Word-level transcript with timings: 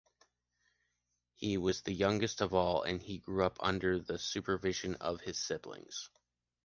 He 1.35 1.57
was 1.59 1.83
the 1.83 1.93
youngest 1.93 2.41
of 2.41 2.55
all, 2.55 2.81
and 2.81 2.99
he 2.99 3.19
grew 3.19 3.45
up 3.45 3.57
under 3.59 3.99
the 3.99 4.17
supervision 4.17 4.95
of 4.95 5.21
his 5.21 5.37
siblings. 5.37 6.09